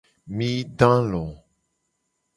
[0.37, 1.23] Mi do alo.